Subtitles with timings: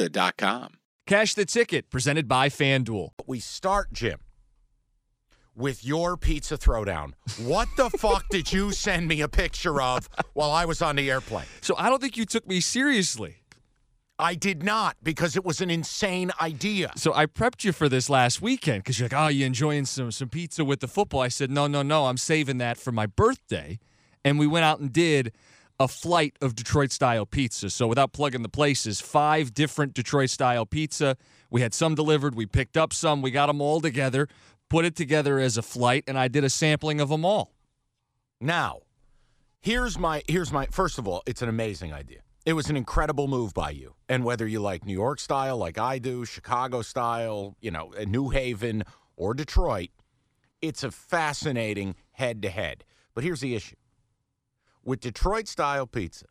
[0.00, 0.74] Serta.com.
[1.06, 3.10] Cash the ticket presented by FanDuel.
[3.16, 4.20] But we start, Jim,
[5.54, 7.12] with your pizza throwdown.
[7.38, 11.10] What the fuck did you send me a picture of while I was on the
[11.10, 11.46] airplane?
[11.60, 13.36] So I don't think you took me seriously.
[14.18, 16.92] I did not because it was an insane idea.
[16.94, 20.12] So I prepped you for this last weekend because you're like, oh, you enjoying some
[20.12, 21.22] some pizza with the football?
[21.22, 23.78] I said, no, no, no, I'm saving that for my birthday,
[24.22, 25.32] and we went out and did
[25.80, 27.70] a flight of Detroit style pizza.
[27.70, 31.16] So without plugging the places, five different Detroit style pizza.
[31.50, 32.34] We had some delivered.
[32.34, 33.22] We picked up some.
[33.22, 34.28] We got them all together,
[34.68, 37.54] put it together as a flight, and I did a sampling of them all.
[38.42, 38.80] Now,
[39.60, 42.20] here's my here's my first of all, it's an amazing idea.
[42.44, 43.94] It was an incredible move by you.
[44.08, 48.04] And whether you like New York style like I do, Chicago style, you know, uh,
[48.04, 48.82] New Haven
[49.16, 49.90] or Detroit,
[50.60, 52.84] it's a fascinating head to head.
[53.14, 53.76] But here's the issue.
[54.84, 56.26] With Detroit style pizza,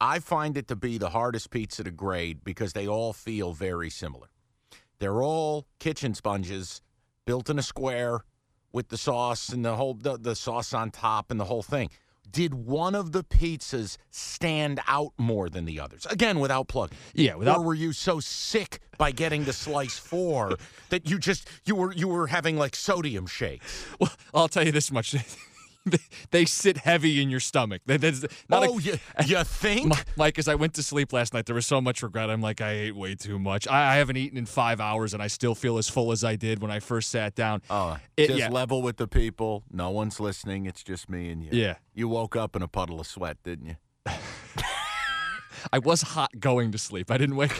[0.00, 3.88] I find it to be the hardest pizza to grade because they all feel very
[3.90, 4.28] similar.
[4.98, 6.82] They're all kitchen sponges
[7.24, 8.20] built in a square
[8.72, 11.88] with the sauce and the whole the, the sauce on top and the whole thing.
[12.30, 16.06] Did one of the pizzas stand out more than the others?
[16.06, 16.90] Again, without plug.
[17.14, 20.56] Yeah, without- Or were you so sick by getting the slice four
[20.90, 23.86] that you just you were you were having like sodium shakes?
[24.00, 25.14] Well, I'll tell you this much.
[26.30, 27.82] they, sit heavy in your stomach.
[27.86, 29.92] There's not a- oh, you, you think?
[30.16, 32.30] Mike, as I went to sleep last night, there was so much regret.
[32.30, 33.66] I'm like, I ate way too much.
[33.68, 36.36] I, I haven't eaten in five hours, and I still feel as full as I
[36.36, 37.62] did when I first sat down.
[37.70, 38.48] Oh, It- just yeah.
[38.48, 39.64] level with the people.
[39.70, 40.66] No one's listening.
[40.66, 41.50] It's just me and you.
[41.52, 41.76] Yeah.
[41.94, 43.76] You woke up in a puddle of sweat, didn't you?
[45.72, 47.10] I was hot going to sleep.
[47.10, 47.50] I didn't wake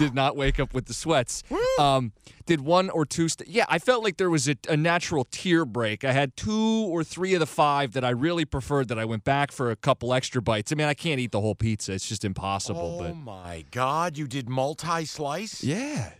[0.00, 1.42] did not wake up with the sweats.
[1.78, 2.12] Um,
[2.46, 3.28] did one or two.
[3.28, 6.04] St- yeah, I felt like there was a, a natural tier break.
[6.04, 8.88] I had two or three of the five that I really preferred.
[8.88, 10.72] That I went back for a couple extra bites.
[10.72, 11.92] I mean, I can't eat the whole pizza.
[11.92, 12.98] It's just impossible.
[13.00, 14.16] oh but my God!
[14.18, 15.62] You did multi-slice.
[15.62, 16.10] yeah.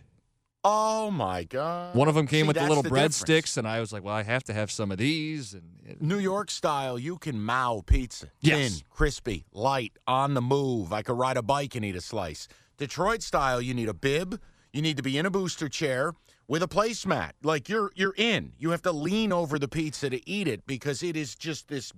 [0.63, 1.95] Oh my God!
[1.95, 3.23] One of them came See, with the little difference.
[3.23, 6.19] breadsticks, and I was like, "Well, I have to have some of these." And New
[6.19, 8.27] York style, you can mow pizza.
[8.41, 8.75] Yes.
[8.75, 10.93] Thin, crispy, light, on the move.
[10.93, 12.47] I could ride a bike and eat a slice.
[12.77, 14.39] Detroit style, you need a bib.
[14.71, 16.13] You need to be in a booster chair
[16.47, 17.31] with a placemat.
[17.41, 18.53] Like you're you're in.
[18.59, 21.91] You have to lean over the pizza to eat it because it is just this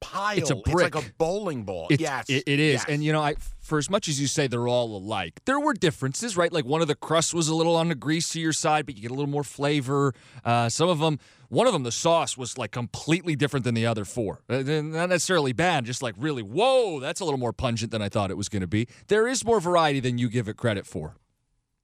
[0.00, 0.38] pile.
[0.38, 1.88] It's a brick, like a bowling ball.
[1.90, 2.26] It's, yes.
[2.28, 2.74] it, it is.
[2.74, 2.84] yes.
[2.88, 5.74] And you know, I for as much as you say they're all alike, there were
[5.74, 6.52] differences, right?
[6.52, 9.10] Like one of the crusts was a little on the greasier side, but you get
[9.10, 10.14] a little more flavor.
[10.44, 13.86] Uh, some of them, one of them, the sauce was like completely different than the
[13.86, 14.40] other four.
[14.48, 18.08] Uh, not necessarily bad, just like really, whoa, that's a little more pungent than I
[18.08, 18.88] thought it was going to be.
[19.08, 21.16] There is more variety than you give it credit for.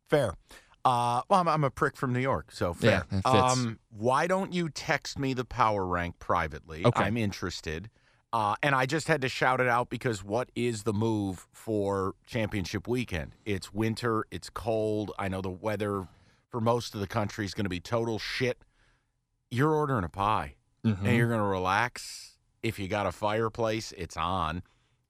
[0.09, 0.35] Fair.
[0.85, 3.07] Uh, well, I'm, I'm a prick from New York, so fair.
[3.11, 3.23] fits.
[3.25, 6.85] Um, why don't you text me the power rank privately?
[6.85, 7.03] Okay.
[7.05, 7.89] I'm interested.
[8.35, 12.17] Uh, and I just had to shout it out because what is the move for
[12.27, 13.31] championship weekend?
[13.45, 15.13] It's winter, it's cold.
[15.21, 16.09] I know the weather
[16.51, 18.59] for most of the country is going to be total shit.
[19.53, 21.07] You're ordering a pie Mm-hmm.
[21.07, 22.33] and you're going to relax.
[22.63, 24.63] If you got a fireplace, it's on,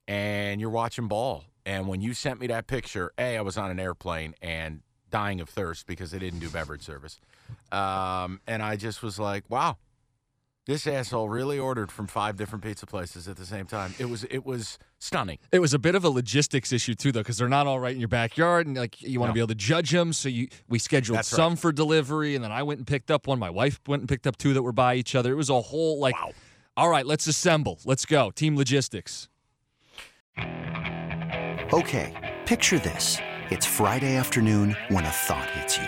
[0.07, 1.43] and you're watching ball.
[1.65, 5.41] And when you sent me that picture, A, I was on an airplane and dying
[5.41, 7.19] of thirst because they didn't do beverage service.
[7.73, 9.75] Um, and I just was like, wow,
[10.65, 13.93] this asshole really ordered from five different pizza places at the same time.
[13.99, 15.37] It was it was stunning.
[15.51, 17.93] It was a bit of a logistics issue too, though, because they're not all right
[17.93, 19.33] in your backyard, and like you want to No.
[19.35, 20.11] be able to judge them.
[20.13, 21.37] So you, we scheduled That's right.
[21.37, 23.37] some for delivery, and then I went and picked up one.
[23.39, 25.31] My wife went and picked up two that were by each other.
[25.31, 26.31] It was a whole like, Wow.
[26.77, 29.29] all right, let's assemble, let's go, team logistics.
[31.73, 33.17] Okay, picture this.
[33.51, 35.87] It's Friday afternoon when a thought hits you.